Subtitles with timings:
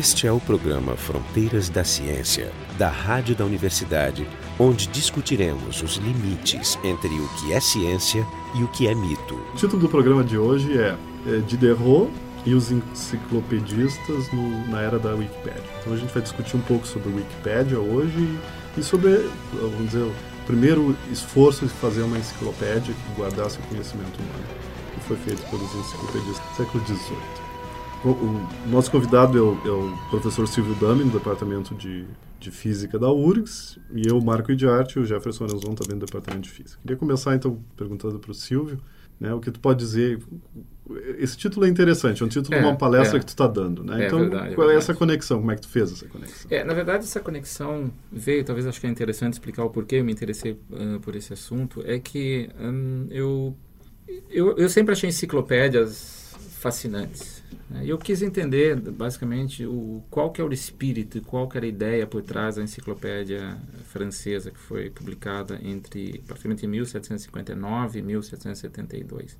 [0.00, 4.26] Este é o programa Fronteiras da Ciência, da Rádio da Universidade,
[4.58, 9.34] onde discutiremos os limites entre o que é ciência e o que é mito.
[9.52, 10.96] O título do programa de hoje é,
[11.26, 12.10] é Diderot
[12.46, 15.62] e os enciclopedistas no, na era da Wikipédia.
[15.80, 18.38] Então a gente vai discutir um pouco sobre Wikipédia hoje
[18.78, 20.14] e sobre, vamos dizer, o
[20.46, 24.44] primeiro esforço de fazer uma enciclopédia que guardasse o conhecimento humano,
[24.94, 27.39] que foi feito pelos enciclopedistas do século XVIII.
[28.02, 32.06] O nosso convidado é o, é o professor Silvio Dami, do Departamento de,
[32.38, 36.44] de Física da URGS, e eu, Marco Idiarte, e o Jefferson Arenzon, também do Departamento
[36.44, 36.78] de Física.
[36.80, 38.80] Queria começar, então, perguntando para o Silvio,
[39.18, 40.18] né, o que tu pode dizer...
[41.18, 43.20] Esse título é interessante, é um título é, de uma palestra é.
[43.20, 44.04] que tu está dando, né?
[44.04, 45.38] É, então, verdade, qual é, é essa conexão?
[45.38, 46.50] Como é que tu fez essa conexão?
[46.50, 50.04] É, na verdade, essa conexão veio, talvez acho que é interessante explicar o porquê eu
[50.04, 53.54] me interessei uh, por esse assunto, é que um, eu,
[54.30, 57.39] eu, eu sempre achei enciclopédias fascinantes.
[57.82, 61.68] E eu quis entender, basicamente, o, qual que era o espírito, qual que era a
[61.68, 69.38] ideia por trás da enciclopédia francesa que foi publicada entre praticamente 1759 e 1772.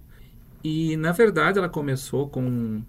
[0.62, 2.82] E, na verdade, ela começou com,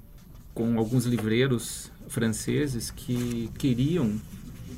[0.53, 4.20] com alguns livreiros franceses que queriam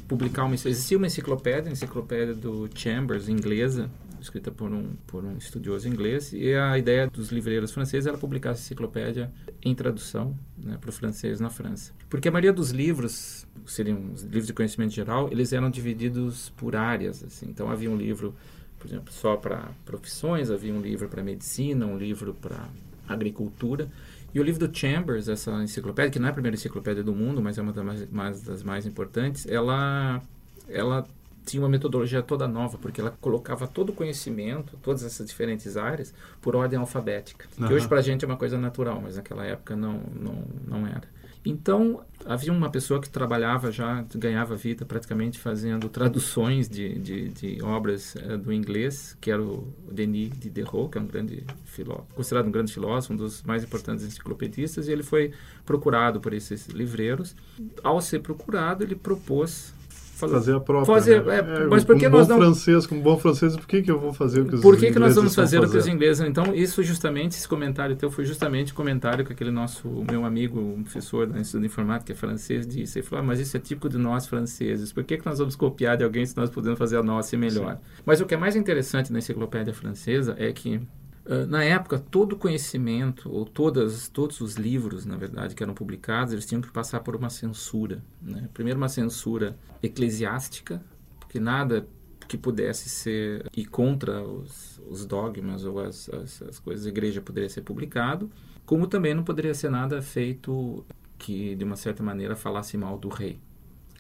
[0.08, 0.56] publicar uma...
[0.56, 3.90] Existia uma enciclopédia, a enciclopédia do Chambers, inglesa,
[4.24, 8.52] escrita por um, por um estudioso inglês, e a ideia dos livreiros franceses era publicar
[8.52, 9.32] essa enciclopédia
[9.64, 11.94] em tradução né, para o francês na França.
[12.10, 16.76] Porque a maioria dos livros, seriam os livros de conhecimento geral, eles eram divididos por
[16.76, 17.24] áreas.
[17.24, 17.48] Assim.
[17.50, 18.36] Então havia um livro,
[18.80, 22.68] por exemplo, só para profissões, havia um livro para medicina, um livro para
[23.08, 23.90] agricultura.
[24.34, 27.42] E o livro do Chambers, essa enciclopédia, que não é a primeira enciclopédia do mundo,
[27.42, 30.22] mas é uma das mais, das mais importantes, ela,
[30.68, 31.08] ela
[31.46, 36.14] tinha uma metodologia toda nova, porque ela colocava todo o conhecimento, todas essas diferentes áreas,
[36.42, 37.48] por ordem alfabética.
[37.58, 37.68] Uhum.
[37.68, 40.88] Que hoje para a gente é uma coisa natural, mas naquela época não, não, não
[40.88, 41.08] era.
[41.46, 47.62] Então, havia uma pessoa que trabalhava já, ganhava vida praticamente fazendo traduções de, de, de
[47.62, 52.48] obras uh, do inglês, que era o Denis Diderot, que é um grande filósofo, considerado
[52.48, 55.34] um grande filósofo, um dos mais importantes enciclopedistas, e ele foi
[55.66, 57.36] procurado por esses livreiros.
[57.84, 59.74] Ao ser procurado, ele propôs
[60.16, 60.94] Falou, fazer a própria.
[60.94, 61.40] Fazer, né?
[61.40, 62.38] é, mas por que nós não...
[62.38, 64.92] francês, como bom francês, por que, que eu vou fazer o que os Por que,
[64.92, 66.26] que nós vamos fazer o que os ingleses...
[66.26, 70.60] Então, isso justamente, esse comentário teu foi justamente o comentário que aquele nosso, meu amigo,
[70.60, 73.00] um professor da Instituto de Informática, é francês, disse.
[73.00, 74.94] Ele falou, ah, mas isso é típico de nós franceses.
[74.94, 77.38] Por que, que nós vamos copiar de alguém se nós podemos fazer a nossa e
[77.38, 77.76] melhor?
[77.76, 77.82] Sim.
[78.06, 80.80] Mas o que é mais interessante na enciclopédia francesa é que
[81.26, 86.34] Uh, na época, todo conhecimento, ou todas, todos os livros, na verdade, que eram publicados,
[86.34, 88.04] eles tinham que passar por uma censura.
[88.22, 88.50] Né?
[88.54, 90.84] Primeiro, uma censura eclesiástica,
[91.20, 91.88] porque nada
[92.28, 97.22] que pudesse ser e contra os, os dogmas ou as, as, as, coisas da igreja
[97.22, 98.30] poderia ser publicado,
[98.66, 100.86] como também não poderia ser nada feito
[101.18, 103.40] que, de uma certa maneira, falasse mal do rei.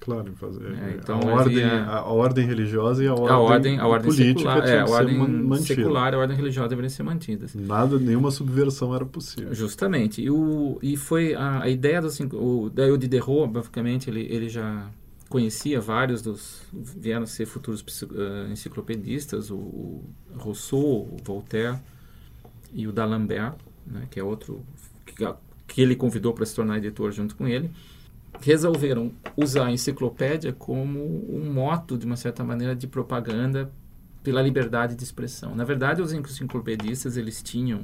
[0.04, 0.66] Claro, fazer.
[0.66, 4.12] É, então a, ordem, a, a, ordem religiosa e a ordem, a ordem, a ordem
[4.12, 5.76] política secular, é, a ordem mantida.
[5.76, 7.56] secular e a ordem religiosa deveriam ser mantidas.
[7.56, 9.54] Nada, nenhuma subversão era possível.
[9.54, 10.22] Justamente.
[10.22, 14.50] E, o, e foi a, a ideia do o, daí o Diderot, basicamente, ele, ele
[14.50, 14.90] já
[15.30, 20.04] conhecia vários dos vieram ser futuros uh, enciclopedistas, o, o,
[20.36, 21.78] Rousseau, o Voltaire
[22.74, 23.56] e o D'Alembert,
[23.88, 24.66] né, que é outro
[25.06, 25.14] que,
[25.66, 27.72] que ele convidou para se tornar editor junto com ele
[28.42, 31.00] resolveram usar a enciclopédia como
[31.34, 33.72] um moto, de uma certa maneira, de propaganda
[34.22, 35.56] pela liberdade de expressão.
[35.56, 37.82] Na verdade, os enciclopedistas, eles tinham...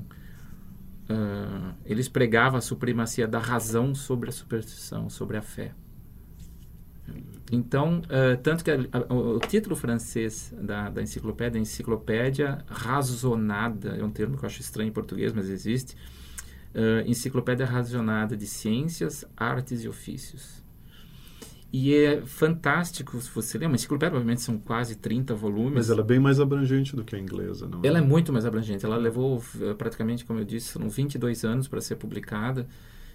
[1.09, 5.73] Uh, eles pregavam a supremacia da razão sobre a superstição, sobre a fé.
[7.51, 13.97] Então, uh, tanto que a, a, o título francês da, da enciclopédia é Enciclopédia Razonada,
[13.97, 15.97] é um termo que eu acho estranho em português, mas existe,
[16.75, 20.63] uh, Enciclopédia Racionada de Ciências, Artes e Ofícios.
[21.71, 25.73] E é fantástico, se você lembra, a enciclopédia provavelmente são quase 30 volumes.
[25.75, 28.43] Mas ela é bem mais abrangente do que a inglesa, não Ela é muito mais
[28.43, 28.83] abrangente.
[28.83, 29.43] Ela levou
[29.77, 32.65] praticamente, como eu disse, são 22 anos para ser publicada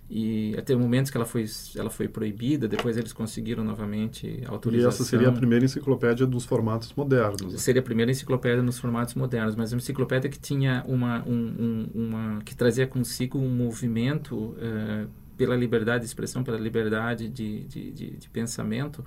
[0.09, 1.47] e até momentos que ela foi
[1.77, 6.45] ela foi proibida depois eles conseguiram novamente autorização e essa seria a primeira enciclopédia dos
[6.45, 7.59] formatos modernos né?
[7.59, 11.89] seria a primeira enciclopédia nos formatos modernos mas uma enciclopédia que tinha uma um, um,
[11.95, 15.09] uma que trazia consigo um movimento uh,
[15.39, 19.03] pela liberdade de expressão pela liberdade de, de, de, de, pensamento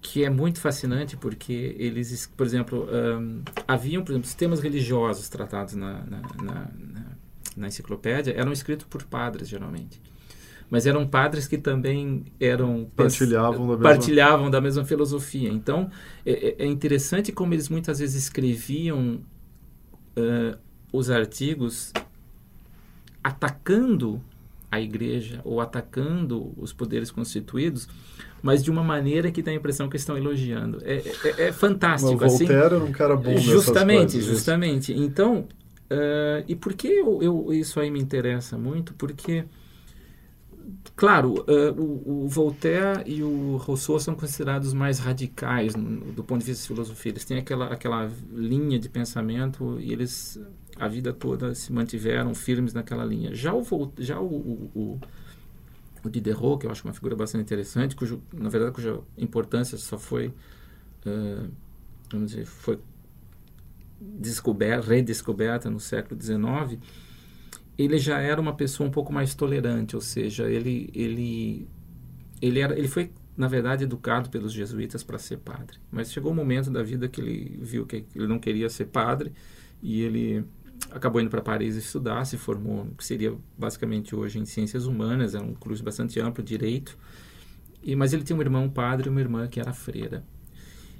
[0.00, 5.74] que é muito fascinante porque eles por exemplo um, haviam por exemplo sistemas religiosos tratados
[5.74, 6.70] na, na, na
[7.56, 10.00] na enciclopédia eram escritos por padres, geralmente.
[10.70, 14.50] Mas eram padres que também eram partilhavam, da, partilhavam mesma...
[14.50, 15.48] da mesma filosofia.
[15.48, 15.90] Então,
[16.24, 19.20] é, é, é, interessante como eles muitas vezes escreviam
[20.16, 20.58] uh,
[20.92, 21.92] os artigos
[23.22, 24.20] atacando
[24.70, 27.88] a igreja ou atacando os poderes constituídos,
[28.42, 30.82] mas de uma maneira que dá a impressão que estão elogiando.
[30.82, 32.16] É, é, é fantástico.
[32.20, 34.92] Mas Voltaire assim, era um cara bom Justamente, justamente.
[34.92, 35.46] Então,
[35.94, 38.94] uh, e por que eu, eu, isso aí me interessa muito?
[38.94, 39.44] Porque,
[40.96, 46.40] claro, uh, o, o, Voltaire e o Rousseau são considerados mais radicais no, do ponto
[46.40, 47.12] de vista de filosofia.
[47.12, 50.40] Eles têm aquela, aquela linha de pensamento e eles
[50.76, 53.32] a vida toda se mantiveram firmes naquela linha.
[53.34, 55.00] Já o, já o, o
[56.04, 59.98] o Diderot, que eu acho uma figura bastante interessante, cujo, na verdade, cuja importância só
[59.98, 61.50] foi, uh,
[62.12, 62.78] vamos dizer, foi
[64.00, 66.78] descoberta, redescoberta no século XIX,
[67.76, 71.68] ele já era uma pessoa um pouco mais tolerante, ou seja, ele, ele,
[72.40, 75.78] ele, era, ele foi, na verdade, educado pelos jesuítas para ser padre.
[75.90, 79.32] Mas chegou um momento da vida que ele viu que ele não queria ser padre
[79.82, 80.44] e ele
[80.90, 85.44] acabou indo para Paris estudar, se formou, que seria basicamente hoje em ciências humanas, era
[85.44, 86.96] um curso bastante amplo, direito.
[87.82, 90.24] E, mas ele tinha um irmão padre e uma irmã que era freira.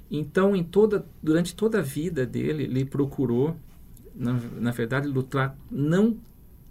[0.09, 3.57] Então, em toda, durante toda a vida dele, ele procurou,
[4.13, 6.17] na, na verdade, lutar não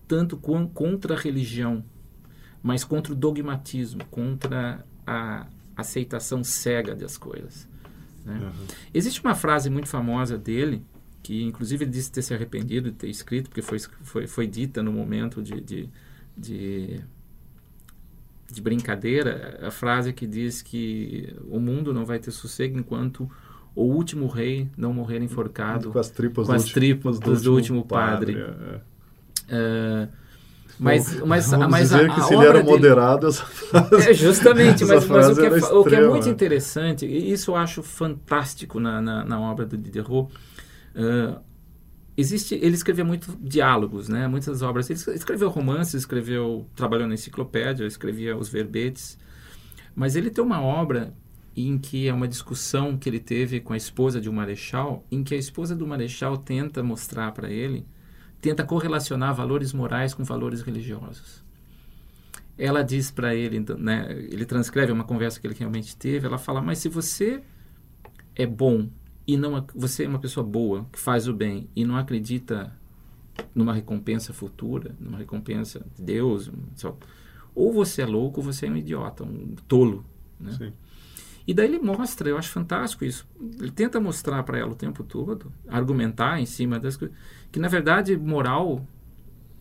[0.07, 1.85] tanto com, contra a religião,
[2.63, 5.47] mas contra o dogmatismo, contra a
[5.77, 7.69] aceitação cega das coisas.
[8.25, 8.39] Né?
[8.39, 8.67] Uhum.
[8.93, 10.83] Existe uma frase muito famosa dele,
[11.23, 14.83] que inclusive ele disse ter se arrependido de ter escrito, porque foi, foi, foi dita
[14.83, 15.89] no momento de, de,
[16.37, 17.01] de,
[18.51, 23.29] de, brincadeira, a frase que diz que o mundo não vai ter sossego enquanto
[23.75, 27.55] o último rei não morrer enforcado com as tripas, com do, as tripas do, do,
[27.55, 28.35] último padre.
[28.35, 28.83] padre.
[29.49, 30.09] É.
[30.09, 30.25] Uh,
[30.79, 34.13] mas, mas, Vamos mas dizer a, que a se ele era moderado, essa frase, é
[34.13, 37.57] justamente, mas, mas o, que é, extrema, o que é muito interessante, e isso eu
[37.57, 40.29] acho fantástico na, na, na obra do Diderot,
[40.95, 41.41] Uh,
[42.17, 44.27] existe, ele escrevia muito diálogos, né?
[44.29, 44.89] Muitas obras.
[44.89, 49.19] Ele escreveu romances, escreveu, trabalhou na enciclopédia, escrevia os verbetes.
[49.95, 51.15] Mas ele tem uma obra
[51.57, 55.23] em que é uma discussão que ele teve com a esposa de um marechal, em
[55.23, 57.87] que a esposa do marechal tenta mostrar para ele,
[58.41, 61.45] tenta correlacionar valores morais com valores religiosos.
[62.59, 66.39] Ela diz para ele, então, né, ele transcreve uma conversa que ele realmente teve, ela
[66.39, 67.43] fala: "Mas se você
[68.35, 68.89] é bom
[69.27, 72.73] e não você é uma pessoa boa que faz o bem e não acredita
[73.55, 76.97] numa recompensa futura, numa recompensa de Deus, só,
[77.55, 80.05] ou você é louco ou você é um idiota, um tolo,
[80.39, 80.53] né?
[80.53, 80.73] Sim.
[81.47, 83.29] E daí ele mostra, eu acho fantástico isso.
[83.61, 87.15] Ele tenta mostrar para ela o tempo todo, argumentar em cima das coisas,
[87.53, 88.87] que na verdade moral,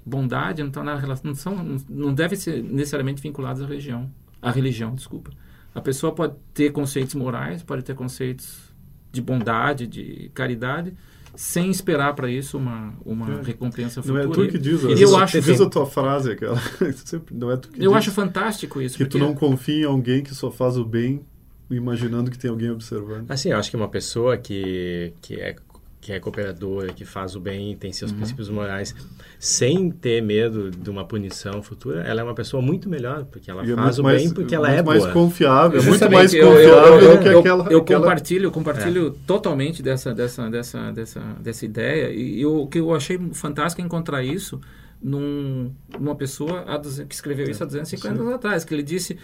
[0.06, 4.10] bondade não estão na relação, não são, não deve ser necessariamente vinculados à religião,
[4.42, 5.32] à religião, desculpa.
[5.76, 8.73] A pessoa pode ter conceitos morais, pode ter conceitos
[9.14, 10.94] de bondade, de caridade,
[11.36, 13.44] sem esperar para isso uma, uma é.
[13.44, 14.26] recompensa futura.
[14.26, 16.60] Não é tu que diz, e eu acho diz a tua frase, aquela.
[17.32, 18.98] não é tu que eu diz, acho fantástico isso.
[18.98, 21.24] Que tu não confia em alguém que só faz o bem
[21.70, 23.30] imaginando que tem alguém observando.
[23.30, 25.56] Assim, eu acho que uma pessoa que, que é
[26.04, 28.18] que é cooperadora, que faz o bem, tem seus uhum.
[28.18, 28.94] princípios morais,
[29.40, 33.66] sem ter medo de uma punição futura, ela é uma pessoa muito melhor, porque ela
[33.66, 35.14] e faz é o mais, bem porque ela muito é mais boa.
[35.14, 37.72] confiável, é muito mais confiável eu, eu, que eu, aquela...
[37.72, 38.02] Eu aquela...
[38.02, 39.26] compartilho, compartilho é.
[39.26, 44.22] totalmente dessa, dessa, dessa, dessa, dessa ideia, e o que eu achei fantástico é encontrar
[44.22, 44.60] isso
[45.02, 46.66] num, numa pessoa
[47.08, 49.18] que escreveu isso há 250 anos atrás, que ele disse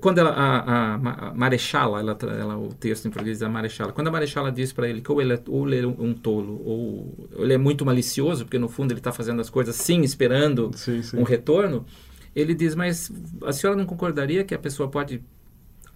[0.00, 4.10] quando ela, a, a, Marechala, ela, ela, o texto em português da Marechala, quando a
[4.10, 7.44] Marechala diz para ele que ou ele, é, ou ele é um tolo, ou, ou
[7.44, 11.02] ele é muito malicioso, porque no fundo ele está fazendo as coisas sim, esperando sim,
[11.02, 11.16] sim.
[11.16, 11.86] um retorno,
[12.34, 13.12] ele diz, mas
[13.44, 15.22] a senhora não concordaria que a pessoa pode,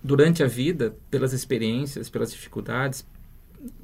[0.03, 3.05] durante a vida, pelas experiências, pelas dificuldades,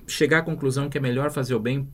[0.06, 1.88] chegar à conclusão que é melhor fazer o bem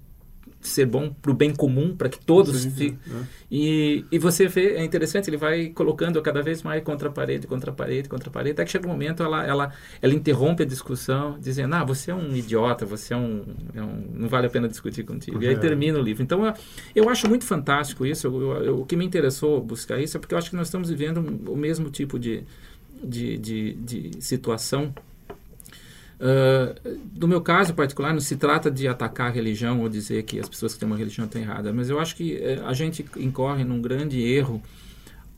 [0.69, 2.99] ser bom para o bem comum, para que todos sim, fiquem.
[3.09, 3.25] É.
[3.51, 7.47] E, e você vê, é interessante, ele vai colocando cada vez mais contra a parede,
[7.47, 10.63] contra a parede, contra a parede, até que chega um momento ela, ela, ela interrompe
[10.63, 13.45] a discussão, dizendo: Ah, você é um idiota, você é um.
[13.75, 15.43] É um não vale a pena discutir contigo.
[15.43, 15.59] E aí é.
[15.59, 16.23] termina o livro.
[16.23, 16.55] Então eu,
[16.95, 18.27] eu acho muito fantástico isso.
[18.27, 20.89] Eu, eu, o que me interessou buscar isso é porque eu acho que nós estamos
[20.89, 21.19] vivendo
[21.51, 22.45] o mesmo tipo de,
[23.03, 24.93] de, de, de situação
[26.19, 30.41] Uh, no meu caso particular, não se trata de atacar a religião ou dizer que
[30.41, 33.05] as pessoas que têm uma religião estão erradas, mas eu acho que uh, a gente
[33.19, 34.63] incorre num grande erro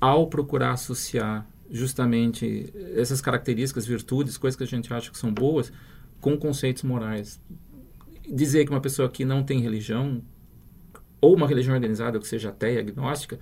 [0.00, 5.72] ao procurar associar justamente essas características, virtudes, coisas que a gente acha que são boas,
[6.20, 7.40] com conceitos morais.
[8.26, 10.22] Dizer que uma pessoa que não tem religião,
[11.20, 13.38] ou uma religião organizada, que seja ateia, agnóstica,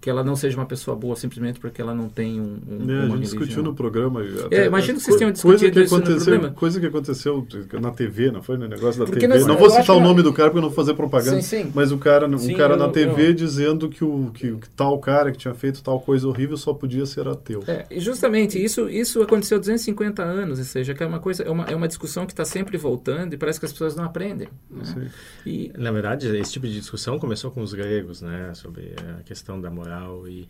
[0.00, 3.00] que ela não seja uma pessoa boa simplesmente porque ela não tem um, um É,
[3.00, 4.22] a uma gente discutiu no programa.
[4.50, 6.54] É, imagino que vocês tenham coisa discutido que isso no aconteceu, programa.
[6.54, 7.46] Coisa que aconteceu
[7.80, 8.56] na TV, não foi?
[8.56, 9.34] No negócio da Porque TV.
[9.34, 11.42] nós- não vou citar o que- nome do cara porque eu não vou fazer propaganda.
[11.42, 11.72] Sim, sim.
[11.74, 14.68] Mas o cara, um Sim, cara eu- na TV eu- dizendo que o que, que
[14.70, 17.64] tal cara que tinha feito tal coisa horrível só podia ser ateu.
[17.66, 21.42] É, e justamente isso, isso aconteceu há 250 anos, ou seja, que é uma coisa,
[21.42, 24.04] é uma, é uma discussão que está sempre voltando e parece que as pessoas não
[24.04, 24.48] aprendem.
[24.70, 25.10] né?
[25.44, 29.60] E, Na verdade, esse tipo de discussão começou com os gregos, né, sobre a questão
[29.60, 29.87] da moral
[30.28, 30.48] e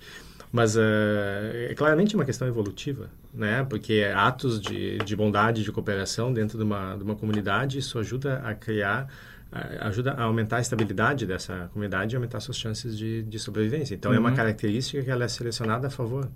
[0.52, 6.33] mas eh, é claramente uma questão evolutiva, né, porque atos de, de bondade, de cooperação
[6.33, 9.09] dentro de uma, de uma comunidade, isso ajuda a criar,
[9.52, 13.95] a- ajuda a aumentar a estabilidade dessa comunidade e aumentar suas chances de, de sobrevivência.
[13.95, 14.37] Então, é uma Uhum.
[14.37, 16.28] característica que ela é selecionada a favor.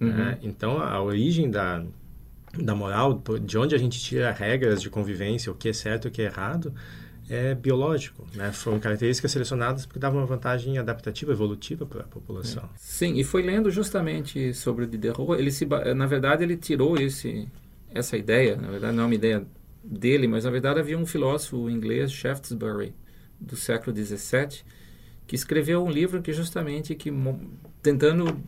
[0.00, 0.38] né?
[0.42, 1.82] Então, a origem da,
[2.58, 6.08] da moral, de onde a gente tira regras de convivência, o que é certo e
[6.08, 6.72] o que é errado,
[7.28, 8.52] é biológico, né?
[8.52, 12.68] Foram características selecionadas porque davam uma vantagem adaptativa, evolutiva para a população.
[12.76, 15.66] sim, e foi lendo justamente sobre o Diderot, ele se,
[15.96, 17.48] na verdade ele tirou esse,
[17.94, 19.46] essa ideia, na verdade não é uma ideia
[19.82, 22.94] dele, mas na verdade havia um filósofo inglês, Shaftesbury,
[23.40, 24.62] do século XVII,
[25.26, 27.12] que escreveu um livro que justamente que
[27.82, 28.38] tentando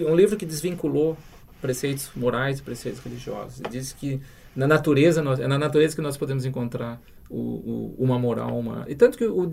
[0.00, 1.16] um livro que desvinculou
[1.60, 3.60] preceitos morais preceitos religiosos.
[3.60, 4.20] Ele diz que
[4.54, 8.84] na natureza nós, é na natureza que nós podemos encontrar o, o, uma moral, uma
[8.88, 9.50] e tanto que o,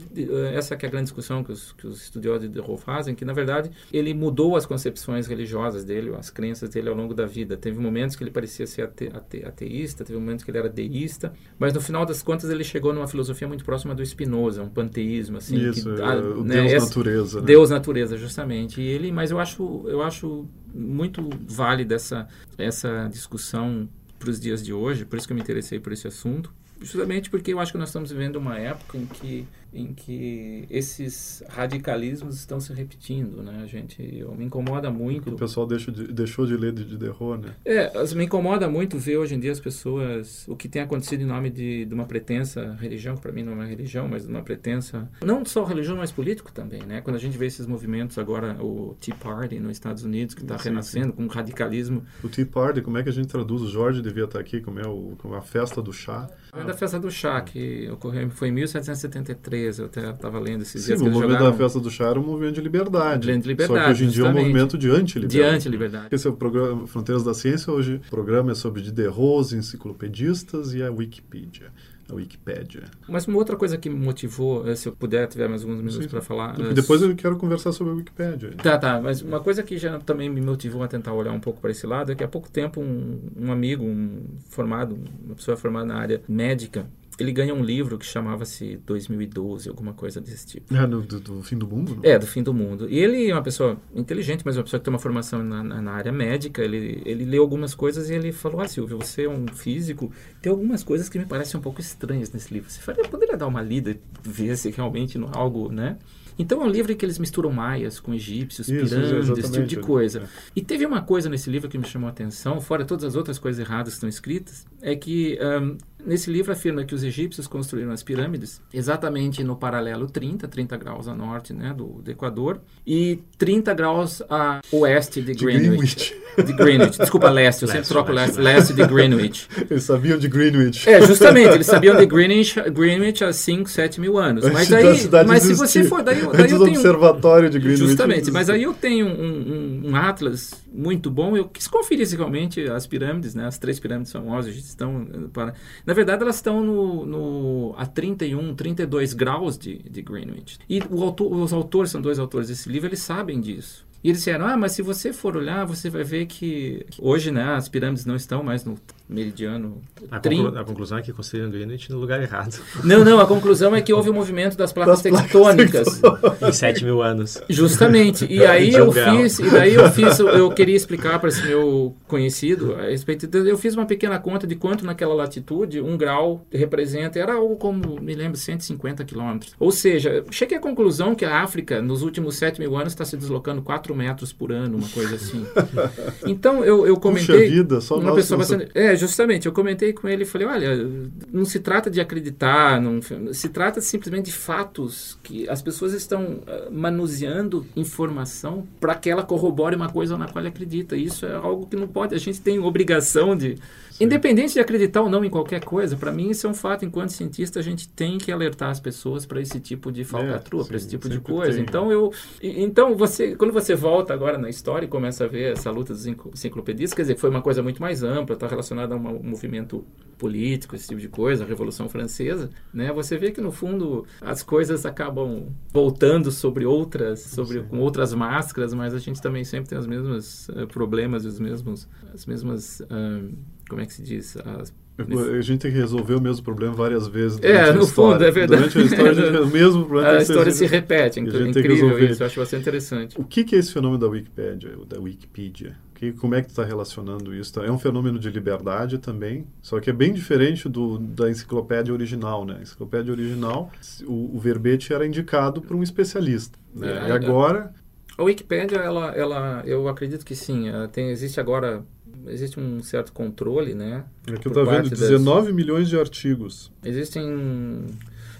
[0.53, 3.25] essa que é a grande discussão que os, que os estudiosos de Diderot fazem, que
[3.25, 7.57] na verdade ele mudou as concepções religiosas dele, as crenças dele ao longo da vida.
[7.57, 11.33] Teve momentos que ele parecia ser ate, ate, ateísta, teve momentos que ele era deísta,
[11.57, 15.37] mas no final das contas ele chegou numa filosofia muito próxima do Spinoza, um panteísmo
[15.37, 17.39] assim, Isso, que, é, o né, Deus essa- natureza.
[17.39, 17.45] né?
[17.45, 18.81] Deus natureza, justamente.
[18.81, 22.27] E ele, mas eu acho, eu acho muito válida essa
[22.57, 23.87] essa discussão
[24.19, 25.05] para os dias de hoje.
[25.05, 26.53] Por isso que eu me interessei por esse assunto,
[26.83, 31.43] justamente porque eu acho que nós estamos vivendo uma época em que em que esses
[31.49, 34.01] radicalismos estão se repetindo, né, a gente?
[34.17, 35.31] Eu, me incomoda muito.
[35.31, 37.53] O pessoal deixou de, deixou de ler de Diderot, né?
[37.65, 41.25] É, me incomoda muito ver hoje em dia as pessoas, o que tem acontecido em
[41.25, 44.29] nome de, de uma pretensa religião, que para mim não é uma religião, mas de
[44.29, 47.01] uma pretensa, não só religião, mas político também, né?
[47.01, 50.57] Quando a gente vê esses movimentos agora, o Tea Party nos Estados Unidos, que está
[50.57, 53.61] Sim, renascendo com um radicalismo, O Tea Party, como é que a gente traduz?
[53.61, 56.29] O Jorge devia estar aqui, como é o, como é a festa do chá.
[56.53, 60.81] é da festa do chá, que ocorreu, foi em 1773, eu até estava lendo esses
[60.81, 63.27] Sim, dias o movimento jogaram da festa do chá era um movimento de liberdade.
[63.27, 65.27] De liberdade, Só que hoje em dia é um movimento de anti-liberdade.
[65.27, 66.07] de anti-liberdade.
[66.11, 67.71] Esse é o programa Fronteiras da Ciência.
[67.71, 71.71] Hoje o programa é sobre Diderot, os enciclopedistas e a Wikipedia.
[72.09, 72.83] A Wikipédia.
[73.07, 76.05] Mas uma outra coisa que me motivou, eh, se eu puder, tiver mais alguns minutos
[76.07, 76.59] para falar...
[76.59, 78.51] Eh, depois eu quero conversar sobre a Wikipédia.
[78.61, 81.61] Tá, tá, mas uma coisa que já também me motivou a tentar olhar um pouco
[81.61, 85.55] para esse lado é que há pouco tempo um, um amigo, um formado, uma pessoa
[85.55, 86.85] formada na área médica,
[87.23, 90.73] ele ganha um livro que chamava-se 2012, alguma coisa desse tipo.
[90.75, 91.95] É, no- do, do fim do mundo?
[91.95, 92.03] Não?
[92.09, 92.87] É, do fim do mundo.
[92.89, 95.81] E ele é uma pessoa inteligente, mas uma pessoa que tem uma formação na, na,
[95.81, 96.61] na área médica.
[96.63, 100.11] Ele, ele leu algumas coisas e ele falou: Ah, Silvio, você é um físico.
[100.41, 102.69] Tem algumas coisas que me parecem um pouco estranhas nesse livro.
[102.69, 105.97] Você faria, poderia dar uma lida e ver se realmente não é algo, né?
[106.37, 109.67] Então é um livro em que eles misturam maias com egípcios, Isso, pirâmides, esse tipo
[109.67, 110.19] de coisa.
[110.21, 110.23] É.
[110.55, 113.37] E teve uma coisa nesse livro que me chamou a atenção, fora todas as outras
[113.37, 117.91] coisas erradas que estão escritas, é que ahn, nesse livro afirma que os egípcios construíram
[117.91, 123.19] as pirâmides exatamente no paralelo 30, 30 graus a norte né, do, do Equador, e
[123.37, 125.69] 30 graus a oeste de De Greenwich.
[125.69, 126.23] Greenwich.
[126.35, 128.39] De Greenwich, desculpa, leste, eu sempre Leste, troco leste.
[128.39, 129.47] leste, de Greenwich.
[129.69, 130.89] Eles sabiam de Greenwich.
[130.89, 134.43] É, justamente, eles sabiam de Greenwich, Greenwich há 5, 7 mil anos.
[134.45, 136.77] Mas Antes da aí, cidade mas se você for, daí, daí Antes eu do tenho...
[136.77, 137.85] observatório de Greenwich.
[137.87, 141.37] Justamente, mas aí eu tenho um, um, um atlas muito bom.
[141.37, 145.53] Eu quis conferir realmente as pirâmides, né, as três pirâmides famosas estão eh, para.
[145.85, 150.57] Na verdade, elas estão no, no a 31, 32 graus de, de Greenwich.
[150.69, 153.85] E autor, os autores são dois autores desse livro, eles sabem disso.
[154.03, 157.55] E eles disseram, ah, mas se você for olhar, você vai ver que hoje, né,
[157.55, 158.77] as pirâmides não estão mais no
[159.13, 160.43] meridiano A, 30.
[160.43, 162.59] conclu- a conclusão é que construíram Greenwich no lugar errado.
[162.83, 166.01] Não, não, a conclusão é que houve o movimento das placas Das placas tectônicas.
[166.41, 167.39] em 7 mil anos.
[167.49, 168.25] Justamente.
[168.29, 171.95] E aí um eu fiz, e daí eu fiz, eu queria explicar para esse meu
[172.07, 173.27] conhecido a respeito.
[173.27, 177.19] de- Eu fiz uma pequena conta de quanto naquela latitude um grau representa.
[177.19, 179.53] Era algo como, me lembro, 150 quilômetros.
[179.59, 183.15] Ou seja, cheguei à conclusão que a África, nos últimos 7 mil anos, está se
[183.15, 185.45] deslocando 4 metros por ano, uma coisa assim.
[186.25, 187.49] Então eu, eu Puxa comentei.
[187.49, 188.69] vida, só uma pessoa bastante.
[188.73, 190.89] É, justamente, eu comentei com ele e falei, olha,
[191.31, 192.99] não se trata de acreditar, não,
[193.33, 199.23] se trata simplesmente de fatos que as pessoas estão uh, manuseando informação para que ela
[199.23, 200.95] corrobore uma coisa na qual acredita.
[200.95, 203.57] Isso é algo que não pode, a gente tem obrigação de
[203.93, 204.05] Sim.
[204.05, 206.83] Independente de acreditar ou não em qualquer coisa, para mim isso é um fato.
[206.83, 210.65] Enquanto cientista, a gente tem que alertar as pessoas para esse tipo de falcatrua, é,
[210.65, 211.53] para esse tipo de coisa.
[211.53, 211.61] Tem.
[211.61, 215.69] Então eu, então você, quando você volta agora na história e começa a ver essa
[215.69, 219.21] luta dos enciclopedistas, quer dizer, foi uma coisa muito mais ampla, está relacionada a um
[219.23, 219.85] movimento
[220.17, 222.91] político, esse tipo de coisa, a Revolução Francesa, né?
[222.93, 228.73] Você vê que no fundo as coisas acabam voltando sobre outras, sobre com outras máscaras,
[228.73, 233.33] mas a gente também sempre tem os mesmos uh, problemas, os mesmos, as mesmas uh,
[233.67, 234.37] como é que se diz?
[234.37, 237.39] As, a gente tem que resolver o mesmo problema várias vezes.
[237.41, 238.61] É, no fundo, é verdade.
[238.61, 240.17] Durante a história, a gente, o mesmo problema.
[240.17, 243.19] A história se repete, é incrível isso, eu acho bastante interessante.
[243.19, 245.75] O que, que é esse fenômeno da Wikipedia, da Wikipedia?
[245.95, 247.59] Que, como é que está relacionando isso?
[247.59, 252.45] É um fenômeno de liberdade também, só que é bem diferente do, da enciclopédia original,
[252.45, 252.57] né?
[252.59, 253.71] A enciclopédia original,
[254.05, 256.59] o, o verbete era indicado para um especialista.
[256.73, 257.05] Né?
[257.05, 257.73] É, e agora...
[258.15, 260.65] A Wikipédia, ela, ela, eu acredito que sim.
[260.91, 261.83] Tem, existe agora
[262.27, 264.05] existe um certo controle, né?
[264.23, 265.55] Aqui eu estou vendo 19 das...
[265.55, 266.71] milhões de artigos.
[266.83, 267.85] Existem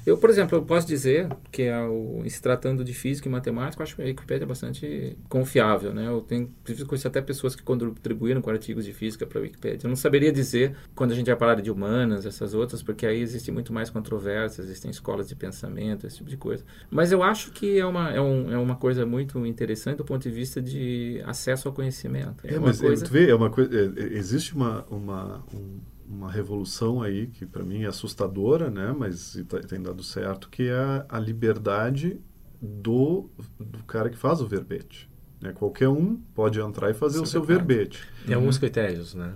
[0.06, 3.82] eu, por exemplo, eu posso dizer que, é o, se tratando de física e matemática,
[3.82, 6.08] eu acho que a Wikipedia é bastante confiável, né?
[6.08, 6.52] Eu tenho,
[6.88, 9.80] conheço até pessoas que contribuíram com artigos de física para a Wikipedia.
[9.84, 13.22] Eu não saberia dizer quando a gente vai falar de humanas, essas outras, porque aí
[13.22, 16.64] existe muito mais controvérsia, existem escolas de pensamento, esse tipo de coisa.
[16.92, 20.24] Mas eu acho que é uma, é, um, é uma coisa muito interessante do ponto
[20.24, 22.46] de vista de acesso ao conhecimento.
[22.46, 23.06] É, é mas coisa...
[23.06, 27.64] vê, é uma coisa, é, é, existe uma, uma um uma revolução aí que para
[27.64, 28.94] mim é assustadora, né?
[28.98, 32.20] Mas tá, tem dado certo que é a liberdade
[32.62, 33.30] do,
[33.60, 35.10] do cara que faz o verbete.
[35.42, 35.52] Né?
[35.52, 38.08] Qualquer um pode entrar e fazer Isso o é seu verbete.
[38.26, 38.42] Tem uhum.
[38.42, 39.34] alguns critérios, né?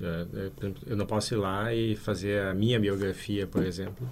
[0.00, 0.50] É, é,
[0.86, 4.08] eu não posso ir lá e fazer a minha biografia, por exemplo,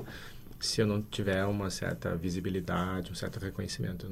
[0.61, 4.09] se eu não tiver uma certa visibilidade, um certo reconhecimento.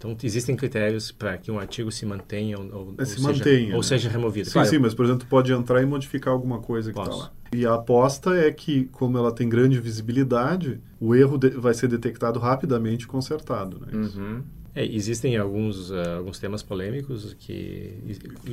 [0.00, 3.72] Então, existem critérios para que um artigo se mantenha ou, ou, é, se seja, mantenha,
[3.72, 3.82] ou né?
[3.82, 4.48] seja removido.
[4.48, 7.30] Sim, sim, mas, por exemplo, pode entrar e modificar alguma coisa que está lá.
[7.52, 12.38] E a aposta é que, como ela tem grande visibilidade, o erro vai ser detectado
[12.38, 13.78] rapidamente e consertado.
[13.78, 13.88] Né?
[13.92, 14.42] Uhum.
[14.74, 17.92] É, existem alguns, uh, alguns temas polêmicos que,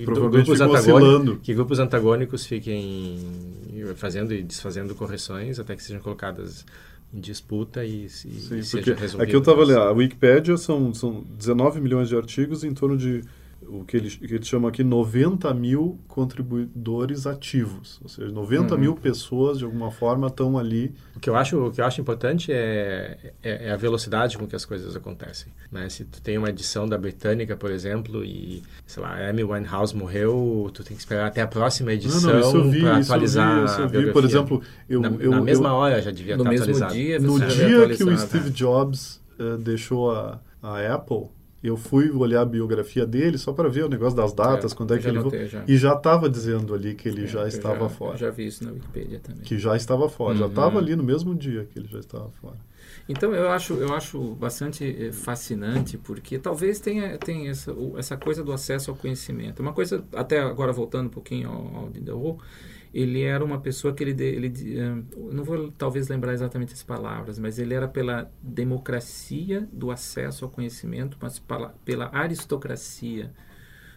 [0.04, 3.20] Provavelmente grupos que grupos antagônicos fiquem
[3.96, 6.66] fazendo e desfazendo correções até que sejam colocadas
[7.14, 9.22] em disputa e, e Sim, seja resolvido.
[9.22, 13.24] Aqui eu estava lendo, a Wikipédia são, são 19 milhões de artigos em torno de
[13.68, 18.80] o que eles, que eles chamam aqui 90 mil contribuidores ativos, ou seja, 90 uhum.
[18.80, 20.94] mil pessoas de alguma forma estão ali.
[21.16, 24.48] O que eu acho, o que eu acho importante é, é, é, a velocidade com
[24.48, 25.52] que as coisas acontecem.
[25.72, 25.90] Né?
[25.90, 30.70] Se tu tem uma edição da Britânica, por exemplo, e sei lá, Amy Winehouse morreu,
[30.74, 33.64] tu tem que esperar até a próxima edição para atualizar.
[33.66, 34.12] Isso eu vi, isso eu vi.
[34.14, 36.94] Por exemplo, eu, na, eu, na mesma eu, hora já devia no estar mesmo atualizado.
[36.94, 41.28] Dia, no dia que o Steve Jobs uh, deixou a, a Apple
[41.64, 44.94] eu fui olhar a biografia dele só para ver o negócio das datas, é, quando
[44.94, 45.64] é que ele notei, já.
[45.68, 48.18] e já estava dizendo ali que ele é, já estava já, fora.
[48.18, 49.42] já vi isso na Wikipedia também.
[49.42, 50.40] Que já estava fora, uhum.
[50.40, 52.58] já estava ali no mesmo dia que ele já estava fora.
[53.10, 58.44] Então eu acho eu acho bastante eh, fascinante porque talvez tenha tenha essa essa coisa
[58.44, 59.62] do acesso ao conhecimento.
[59.62, 62.38] Uma coisa até agora voltando um pouquinho ao, ao Diderot,
[62.94, 67.38] ele era uma pessoa que ele, ele eh, não vou talvez lembrar exatamente as palavras,
[67.38, 73.32] mas ele era pela democracia do acesso ao conhecimento, mas pela, pela aristocracia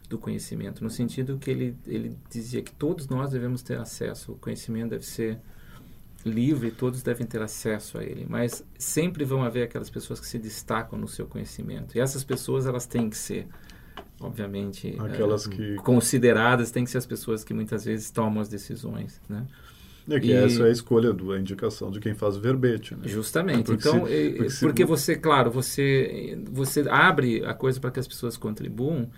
[0.09, 4.37] do conhecimento, no sentido que ele, ele dizia que todos nós devemos ter acesso, o
[4.37, 5.39] conhecimento deve ser
[6.25, 10.39] livre, todos devem ter acesso a ele, mas sempre vão haver aquelas pessoas que se
[10.39, 13.47] destacam no seu conhecimento, e essas pessoas elas têm que ser
[14.21, 18.49] obviamente aquelas é, que consideradas têm que ser as pessoas que muitas vezes tomam as
[18.49, 19.47] decisões né?
[20.09, 20.33] É que e...
[20.33, 23.03] essa é a escolha do, a indicação de quem faz o verbete né?
[23.05, 23.65] justamente.
[23.65, 28.01] Porque então se, é, porque, porque você claro você você abre a coisa para que
[28.01, 29.11] as pessoas contribuam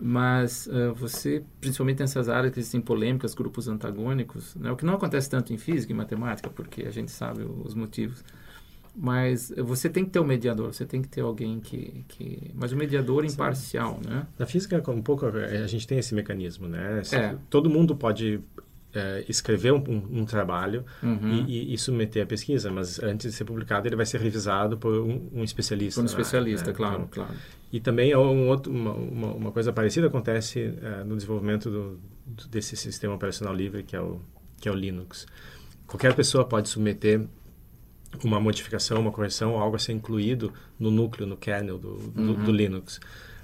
[0.00, 4.94] mas uh, você principalmente nessas áreas que existem polêmicas grupos antagônicos né, o que não
[4.94, 8.22] acontece tanto em física e matemática porque a gente sabe os motivos
[8.98, 12.72] mas você tem que ter um mediador, você tem que ter alguém que, que mas
[12.72, 13.34] um mediador Sim.
[13.34, 14.26] imparcial, né?
[14.38, 17.02] Na física um pouco a gente tem esse mecanismo, né?
[17.12, 17.36] É.
[17.50, 18.40] Todo mundo pode
[18.94, 21.44] é, escrever um, um, um trabalho uhum.
[21.46, 24.94] e, e, submeter a pesquisa, mas antes de ser publicado ele vai ser revisado por
[24.94, 26.00] um, um especialista.
[26.00, 26.72] Por um especialista, né?
[26.72, 27.34] claro, então, claro.
[27.70, 32.00] E também um outro, uma, uma, uma, coisa parecida acontece é, no desenvolvimento do,
[32.48, 34.20] desse sistema operacional livre que é o
[34.58, 35.26] que é o Linux.
[35.86, 37.26] Qualquer pessoa pode submeter
[38.24, 42.44] uma modificação, uma correção, algo a ser incluído no núcleo, no kernel do, do, uhum.
[42.44, 43.00] do Linux.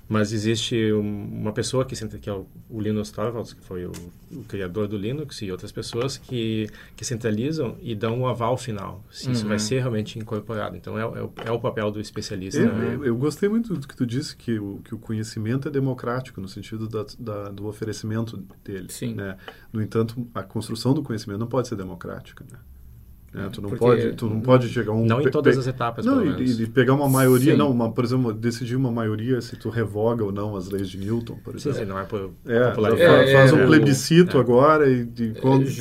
[0.09, 3.93] Mas existe um, uma pessoa que, que é o, o Linus Torvalds, que foi o,
[4.31, 9.03] o, criador do Linux, e outras pessoas que, que centralizam e dão um aval final,
[9.11, 9.33] se uhum.
[9.33, 9.59] isso vai uhum.
[9.59, 10.77] ser realmente incorporado.
[10.77, 12.61] Então, é, é, o, é o papel do especialista.
[12.61, 12.95] Eu, né?
[12.95, 16.43] eu, eu, gostei muito do que tu disse, que o, que o conhecimento é democrático,
[16.43, 18.89] no sentido da, da do oferecimento dele.
[18.91, 19.15] Sim.
[19.15, 19.39] Né?
[19.73, 22.59] No entanto, a construção do conhecimento não pode ser democrática, né?
[23.35, 26.05] É, tu não pode, tu não pode chegar um não em todas as etapas.
[26.05, 27.59] Não e, e, pegar uma maioria, Sim.
[27.59, 30.99] não, uma, por exemplo, decidir uma maioria se tu revoga ou não as leis de
[30.99, 31.79] Newton, por exemplo.
[31.79, 34.41] Sim, não é por é, é, faz um plebiscito é.
[34.41, 35.33] agora e de,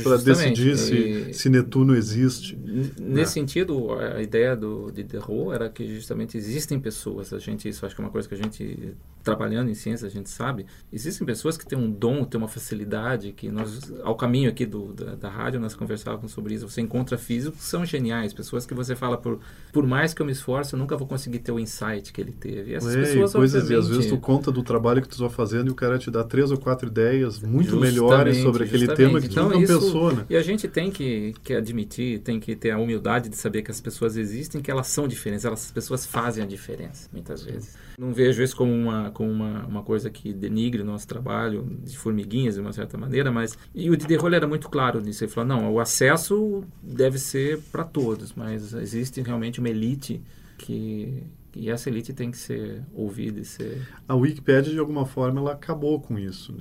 [0.02, 2.56] para decidir se, e, se Netuno existe.
[2.56, 3.26] Nesse né?
[3.26, 7.94] sentido, a ideia do de Derrou era que justamente existem pessoas, a gente isso acho
[7.94, 11.58] que é uma coisa que a gente trabalhando em ciência a gente sabe, existem pessoas
[11.58, 15.30] que têm um dom, têm uma facilidade que nós ao caminho aqui do da, da
[15.30, 16.68] rádio nós conversávamos sobre isso.
[16.68, 19.40] Você encontra física físicos são geniais, pessoas que você fala por
[19.72, 22.32] por mais que eu me esforce, eu nunca vou conseguir ter o insight que ele
[22.32, 22.72] teve.
[22.72, 23.88] E essas é, pessoas coisas obviamente...
[23.88, 26.12] e às vezes tu conta do trabalho que tu está fazendo e o cara te
[26.12, 29.62] dá três ou quatro ideias muito justamente, melhores sobre aquele tema que então, tu não
[29.62, 30.26] isso, pensou, né?
[30.30, 33.72] E a gente tem que, que admitir, tem que ter a humildade de saber que
[33.72, 37.76] as pessoas existem, que elas são diferentes, elas, as pessoas fazem a diferença, muitas vezes.
[37.98, 41.98] Não vejo isso como uma, como uma, uma coisa que denigre o nosso trabalho de
[41.98, 43.58] formiguinhas, de uma certa maneira, mas...
[43.74, 47.31] E o Diderot era muito claro nisso, ele falou, não, o acesso deve ser
[47.72, 50.22] para todos, mas existe realmente uma elite
[50.58, 55.42] que e essa elite tem que ser ouvida e ser a Wikipedia de alguma forma
[55.42, 56.56] ela acabou com isso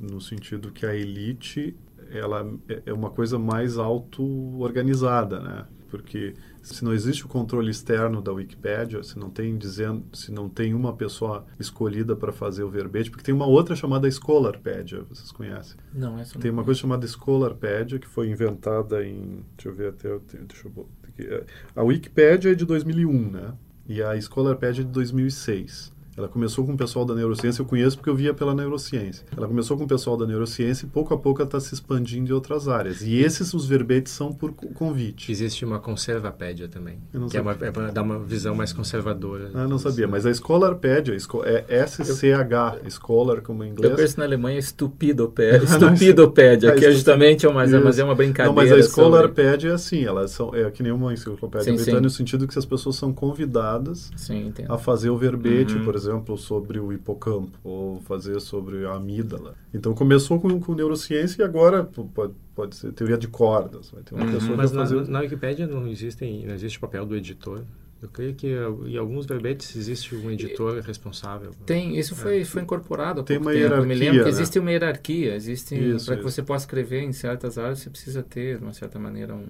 [0.00, 1.74] no sentido que a elite
[2.10, 4.22] ela é, é uma coisa mais auto
[4.60, 10.04] organizada né porque se não existe o controle externo da Wikipédia, se não tem dizendo,
[10.12, 14.10] se não tem uma pessoa escolhida para fazer o verbete, porque tem uma outra chamada
[14.10, 15.76] Scholarpedia, vocês conhecem?
[15.92, 19.88] Não, essa não Tem uma coisa chamada Scholarpedia que foi inventada em, deixa eu ver
[19.90, 20.08] até,
[20.48, 20.88] deixa eu,
[21.20, 21.44] é,
[21.76, 23.54] a Wikipédia é de 2001, né?
[23.86, 25.93] E a Scholarpedia é de 2006.
[26.16, 29.26] Ela começou com o pessoal da neurociência, eu conheço porque eu via pela neurociência.
[29.36, 32.30] Ela começou com o pessoal da neurociência e pouco a pouco ela está se expandindo
[32.30, 33.02] em outras áreas.
[33.02, 35.30] E esses, os verbetes, são por convite.
[35.32, 36.98] Existe uma conservapédia também,
[37.30, 39.50] que é, uma, é para dar uma visão mais conservadora.
[39.54, 43.90] Ah, não sabia, mas a Scholarpedia é SCH, Scholar como em inglês.
[43.90, 48.48] Eu penso na Alemanha estupidopédia, estupidopédia, que é justamente é uma, mas é uma brincadeira.
[48.48, 52.10] Não, mas a Scholarpedia é assim, elas são, é que nem uma enciclopédia britânica, no
[52.10, 55.84] sentido que as pessoas são convidadas sim, a fazer o verbete, uhum.
[55.84, 59.54] por exemplo, exemplo, sobre o hipocampo, ou fazer sobre a amígdala.
[59.72, 63.90] Então começou com, com neurociência e agora pode, pode ser teoria de cordas.
[63.90, 65.08] Vai ter uma uhum, pessoa mas na, fazer...
[65.08, 67.62] na Wikipédia não, existem, não existe o papel do editor.
[68.04, 68.48] Eu creio que
[68.86, 71.52] em alguns verbetes existe um editor responsável.
[71.64, 72.44] Tem, isso foi, é.
[72.44, 73.22] foi incorporado.
[73.22, 73.58] Tem uma tempo.
[73.58, 73.82] hierarquia.
[73.82, 74.28] Eu me lembro que né?
[74.28, 75.34] existe uma hierarquia.
[75.34, 78.98] Existe para que você possa escrever em certas áreas, você precisa ter, de uma certa
[78.98, 79.46] maneira, um,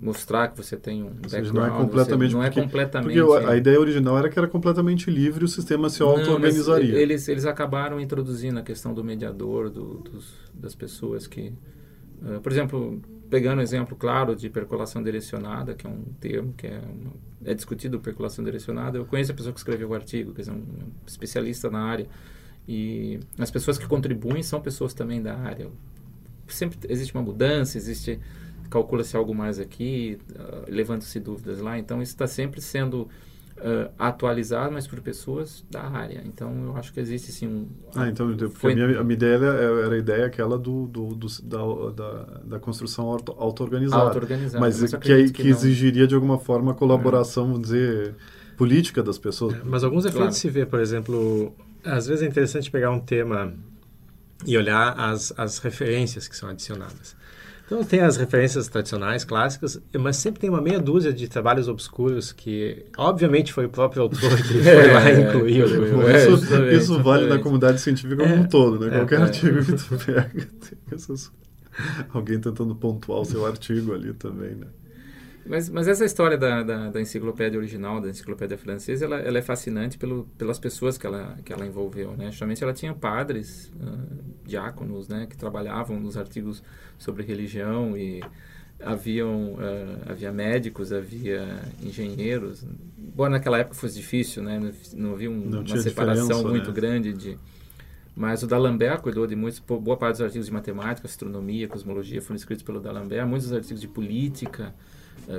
[0.00, 1.54] mostrar que você tem um background.
[1.54, 2.30] Não é completamente.
[2.30, 3.20] Você, não porque, é completamente.
[3.20, 6.98] Porque a, a, ideia original era que era completamente livre e o sistema se auto-organizaria.
[6.98, 11.52] Eles, eles acabaram introduzindo a questão do mediador, do, dos, das pessoas que.
[12.22, 16.66] Uh, por exemplo, pegando um exemplo claro de percolação direcionada, que é um termo que
[16.66, 17.12] é, uma,
[17.44, 20.64] é discutido percolação direcionada, eu conheço a pessoa que escreveu o artigo, que é um
[21.06, 22.06] especialista na área,
[22.66, 25.68] e as pessoas que contribuem são pessoas também da área.
[26.48, 28.18] Sempre existe uma mudança, existe
[28.70, 33.08] calcula-se algo mais aqui, uh, levando-se dúvidas lá, então isso está sempre sendo
[33.60, 36.22] uh, atualizado, mas por pessoas da área.
[36.24, 37.68] Então, eu acho que existe sim um...
[37.94, 38.72] Ah, então, foi...
[38.72, 42.24] a, minha, a minha ideia era, era a ideia aquela do, do, do da, da,
[42.44, 44.04] da, construção auto-organizada.
[44.04, 44.60] Auto-organizada.
[44.60, 48.14] Mas, mas que, que, que exigiria, de alguma forma, a colaboração, vamos dizer,
[48.56, 49.54] política das pessoas.
[49.54, 50.34] É, mas alguns efeitos claro.
[50.34, 51.54] se vê, por exemplo,
[51.84, 53.52] às vezes é interessante pegar um tema
[54.46, 57.16] e olhar as, as referências que são adicionadas.
[57.70, 62.32] Então tem as referências tradicionais, clássicas, mas sempre tem uma meia dúzia de trabalhos obscuros
[62.32, 66.08] que, obviamente, foi o próprio autor que foi é, lá e incluiu.
[66.08, 68.88] É, isso, isso vale na comunidade científica como um todo, né?
[68.88, 71.30] É, Qualquer artigo que tu pega tem essas...
[72.12, 74.66] alguém tentando pontuar o seu artigo ali também, né?
[75.46, 79.42] Mas, mas essa história da, da, da, enciclopédia original, da enciclopédia francesa, ela, ela é
[79.42, 82.26] fascinante pelo, pelas pessoas que ela, que ela envolveu, né?
[82.30, 85.26] Justamente ela tinha padres, uh, diáconos, né?
[85.28, 86.62] Que trabalhavam nos artigos
[86.98, 88.22] sobre religião e
[88.84, 92.64] haviam, uh, havia médicos, havia engenheiros.
[92.98, 94.58] Embora naquela época fosse difícil, né?
[94.58, 96.74] Não, não havia um, não uma separação muito né?
[96.74, 97.38] grande de...
[98.14, 102.36] Mas o D'Alembert cuidou de muitos, boa parte dos artigos de matemática, astronomia, cosmologia foram
[102.36, 104.74] escritos pelo D'Alembert, muitos artigos de política,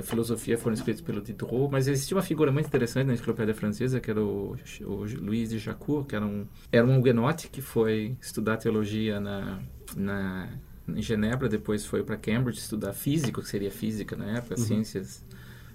[0.02, 4.10] filosofia foram escritos pelo Diderot, mas existia uma figura muito interessante na enciclopédia francesa, que
[4.10, 8.56] era o, o Louis de Jacques, que era um, era um huguenote que foi estudar
[8.56, 9.60] teologia na,
[9.96, 10.48] na,
[10.88, 14.64] em Genebra, depois foi para Cambridge estudar física, que seria física na época, uhum.
[14.64, 15.24] ciências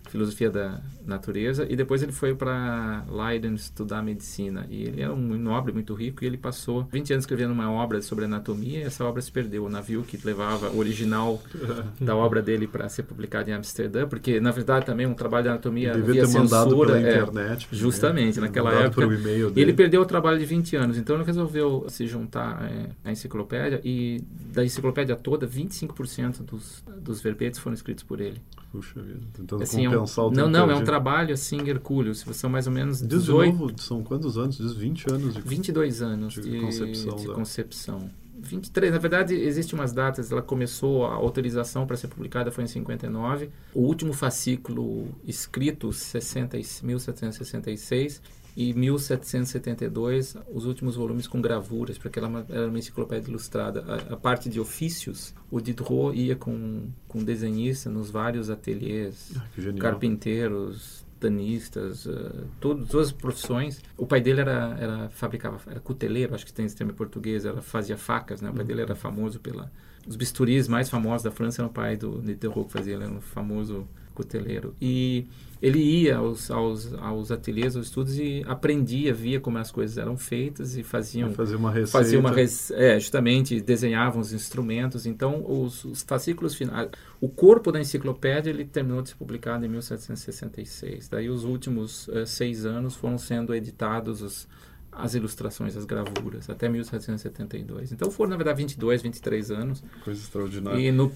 [0.10, 4.66] filosofia da natureza, e depois ele foi para Leiden estudar medicina.
[4.70, 8.02] E ele era um nobre muito rico e ele passou 20 anos escrevendo uma obra
[8.02, 9.66] sobre anatomia e essa obra se perdeu.
[9.66, 11.42] O navio que levava o original
[12.00, 15.50] da obra dele para ser publicado em Amsterdã, porque na verdade também um trabalho de
[15.50, 16.94] anatomia Devia havia ter mandado censura.
[16.94, 17.68] pela é, internet.
[17.72, 19.52] justamente, naquela Mandado época.
[19.56, 23.12] E ele perdeu o trabalho de 20 anos, então ele resolveu se juntar é, à
[23.12, 24.22] enciclopédia e
[24.54, 28.42] da enciclopédia toda, 25% dos, dos verbetes foram escritos por ele.
[28.72, 32.14] Puxa vida, tentando Assim, é um- compensar o não, não, é um trabalho assim, hercúleo.
[32.14, 34.58] São mais ou menos Diz de 18, novo, são quantos anos?
[34.58, 38.10] Diz 20 anos de 22 anos De de, concepção de concepção.
[38.40, 40.32] 23, na verdade, existem umas datas.
[40.32, 43.50] Ela começou, a autorização para ser publicada foi em 59.
[43.74, 48.22] O último fascículo escrito, 60, e- 1766.
[48.60, 53.84] E 1772, os últimos volumes com gravuras, porque ela é uma- era uma enciclopédia ilustrada.
[53.88, 59.44] A, a parte de ofícios, o Diderot ia com, com desenhista nos vários ateliês Ah,
[59.80, 63.82] carpinteiros, tanistas, eh, todos, todas as profissões.
[63.98, 67.46] O pai dele era, era fabricava, era cuteleiro, acho que tem esse termo em português,
[67.46, 68.50] ela fazia facas, né?
[68.50, 69.72] O pai dele era famoso pela
[70.08, 73.12] os bisturis mais famosos da França eram o pai do Diderot que fazia, ele era
[73.14, 73.86] um famoso
[74.18, 74.74] cuteleiro.
[74.82, 75.26] E
[75.62, 80.16] ele ia aos, aos, aos ateliês, aos estudos e aprendia, via como as coisas eram
[80.18, 81.92] feitas e faziam Fazer uma receita.
[81.92, 87.72] fazia uma res- é, justamente desenhavam os instrumentos então os, os fascículos finais o corpo
[87.72, 92.96] da enciclopédia ele terminou de ser publicado em 1766 daí os últimos eh, seis anos
[92.96, 94.48] foram sendo editados os,
[94.92, 100.80] as ilustrações as gravuras até 1772 então foram na verdade 22 23 anos Coisa extraordinária.
[100.80, 101.12] e no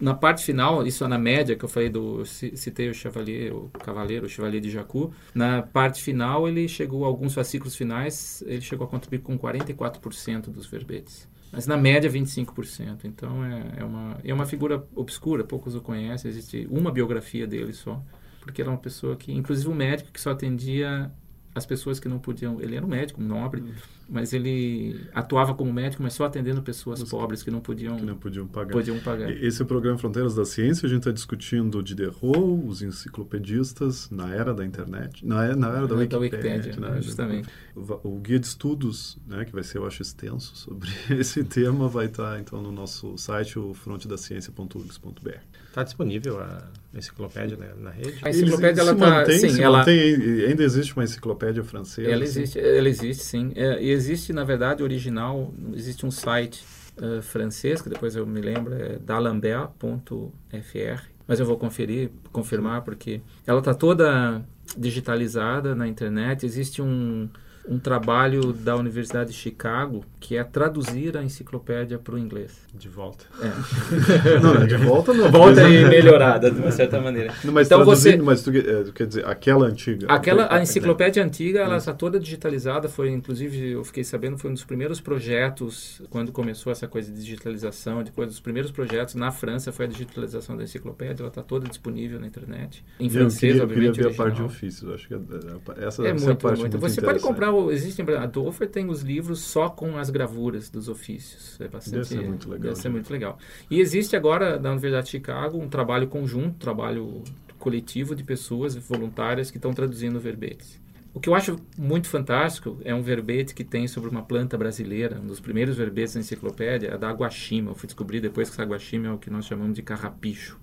[0.00, 3.70] na parte final, isso é na média que eu falei do citei o Chevalier, o
[3.70, 5.12] Cavaleiro, o Chevalier de Jacu.
[5.34, 10.66] Na parte final, ele chegou alguns fascículos finais, ele chegou a contribuir com 44% dos
[10.66, 11.28] verbetes.
[11.52, 13.04] Mas na média 25%.
[13.04, 17.72] Então é, é uma é uma figura obscura, poucos o conhecem, existe uma biografia dele
[17.72, 18.02] só,
[18.40, 21.12] porque ele é uma pessoa que, inclusive um médico que só atendia
[21.54, 23.62] as pessoas que não podiam, ele era um médico, um nobre,
[24.08, 28.04] mas ele atuava como médico, mas só atendendo pessoas Os pobres que não podiam Que
[28.04, 28.72] não podiam pagar.
[28.72, 29.30] podiam pagar.
[29.30, 30.86] Esse é o programa Fronteiras da Ciência.
[30.86, 35.86] A gente está discutindo Diderot, os enciclopedistas na era da internet, na era, na era
[35.86, 37.00] da, Da Wikipédia, Wikipédia, né?
[37.00, 37.48] justamente.
[37.76, 41.88] O, o guia de estudos, né, que vai ser, eu acho, extenso sobre esse tema,
[41.88, 45.38] vai estar então no nosso site, o frontedaciencia.urgs.br.
[45.74, 46.62] Está disponível a
[46.96, 48.20] enciclopédia né, na rede?
[48.22, 50.14] A enciclopédia, ela se tá- mantém, sim, se ela- mantém,
[50.46, 52.08] ainda existe uma enciclopédia francesa.
[52.08, 52.42] Ela assim?
[52.42, 53.52] existe, ela existe sim.
[53.56, 56.62] É, e existe, na verdade, original, existe um site
[57.02, 63.20] eh, francês, que depois eu me lembro, é d'alembert.fr, mas eu vou conferir, confirmar, porque
[63.44, 64.44] ela está toda
[64.78, 66.46] digitalizada na internet.
[66.46, 67.28] Existe um,
[67.66, 72.52] um trabalho da Universidade de Chicago que é traduzir a enciclopédia para o inglês.
[72.74, 73.24] De volta.
[73.40, 74.38] É.
[74.40, 75.30] Não, não, de volta não.
[75.30, 77.32] Volta e melhorada, de uma certa maneira.
[77.44, 80.06] Não, mas Então você- mas tu, quer- é, tu quer dizer, aquela antiga.
[80.10, 84.54] Aquela, a enciclopédia antiga, ela está toda digitalizada, foi inclusive, eu fiquei sabendo, foi um
[84.54, 89.72] dos primeiros projetos, quando começou essa coisa de digitalização, depois dos primeiros projetos na França
[89.72, 93.62] foi a digitalização da enciclopédia, ela está toda disponível na internet, em Eu francês, queria,
[93.62, 94.90] obviamente, queria ver a parte de ofícios.
[94.92, 96.78] Acho que é- é- essa É essa muito, a parte muito.
[96.78, 100.68] muito Você pode comprar, o- existem, a Dofer tem os livros só com as gravuras
[100.70, 101.60] dos ofícios.
[101.60, 103.38] É bastante, Deve ser muito legal, Deve ser muito legal.
[103.70, 107.22] E existe agora, na Universidade de Chicago, um trabalho conjunto, trabalho
[107.58, 110.82] coletivo de pessoas voluntárias que estão traduzindo verbetes.
[111.14, 115.20] O que eu acho muito fantástico é um verbete que tem sobre uma planta brasileira,
[115.22, 117.70] um dos primeiros verbetes da enciclopédia, é da aguaxima.
[117.70, 120.58] Eu fui descobrir depois que essa aguaxima é o que nós chamamos de carrapicho.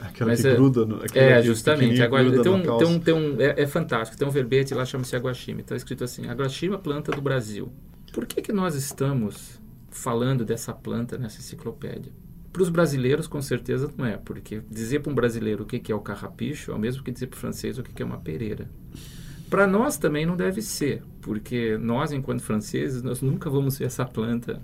[0.00, 1.04] Aquela Mas que é- gruda no.
[1.04, 2.06] É, que justamente.
[2.06, 4.18] gruda tem um, tem um, tem um, é, é fantástico.
[4.18, 5.60] Tem um verbete lá, chama-se aguaxima.
[5.60, 7.72] Está escrito assim, aguaxima, planta do Brasil.
[8.12, 12.12] Por que, que nós estamos falando dessa planta nessa enciclopédia?
[12.52, 14.18] Para os brasileiros, com certeza, não é.
[14.18, 17.10] Porque dizer para um brasileiro o que, que é o carrapicho é o mesmo que
[17.10, 18.68] dizer para o francês o que, que é uma pereira.
[19.48, 24.04] Para nós também não deve ser, porque nós, enquanto franceses, nós nunca vamos ver essa
[24.04, 24.62] planta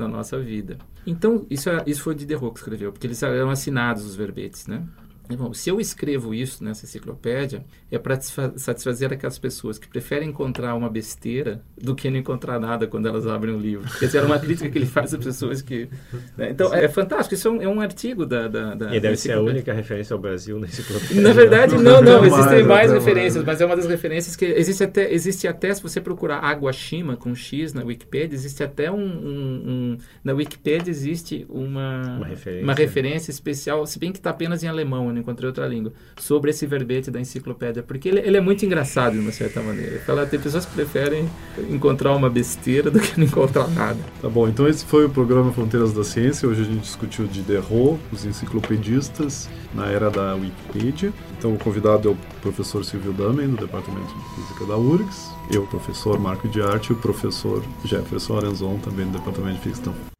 [0.00, 0.78] na nossa vida.
[1.06, 4.66] Então, isso, é, isso foi o Diderot que escreveu, porque eles eram assinados os verbetes,
[4.66, 4.84] né?
[5.30, 10.28] E, Bom, se eu escrevo isso nessa enciclopédia, é para satisfazer aquelas pessoas que preferem
[10.28, 13.88] encontrar uma besteira do que não encontrar nada quando elas abrem um livro.
[13.98, 15.88] Quer dizer, é uma crítica que ele faz às pessoas que...
[16.36, 16.50] né?
[16.50, 17.34] Então, é fantástico.
[17.34, 19.72] Isso é um, é um artigo da, da, da E deve da ser a única
[19.72, 21.20] referência ao Brasil na enciclopédia.
[21.22, 22.24] Na verdade, não, não.
[22.30, 23.46] Existem mais, referências, mais.
[23.46, 27.34] mas é uma das referências que existe até, existe até se você procurar Aguashima com
[27.34, 32.64] X na Wikipedia, existe até um, um- um- na Wikipedia existe uma Uma referência.
[32.64, 36.50] uma referência especial, se bem que está apenas em alemão, eu encontrei outra língua, sobre
[36.50, 40.00] esse verbete da enciclopédia, porque ele, ele é muito engraçado de uma certa maneira.
[40.00, 41.28] Fala, tem pessoas que preferem
[41.68, 43.98] encontrar uma besteira do que não encontrar nada.
[44.20, 46.48] Tá bom, então esse foi o programa Fronteiras da Ciência.
[46.48, 51.12] Hoje a gente discutiu Diderot, os enciclopedistas na era da Wikipedia.
[51.38, 55.30] Então o convidado é o professor Silvio Damen, do Departamento de Física da URGS.
[55.52, 60.19] Eu, professor Marco de Arte, e o professor Jefferson Arenzon, também do Departamento de Física.